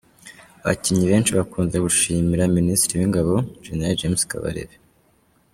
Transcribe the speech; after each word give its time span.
Abakinnyi 0.63 1.05
benshi 1.11 1.31
bakunze 1.37 1.77
gushimira 1.85 2.51
Minisitiri 2.57 2.99
w’ingabo 3.01 3.33
General 3.65 3.97
James 3.99 4.21
Kabarebe. 4.31 4.75